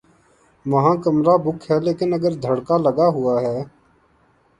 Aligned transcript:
وہاں 0.65 0.95
کمرہ 1.03 1.35
بک 1.43 1.59
ہے 1.71 1.77
لیکن 1.79 2.13
اگر 2.13 2.31
دھڑکا 2.43 2.77
لگا 2.77 3.07
ہوا 3.15 3.35
ہے۔ 3.41 3.57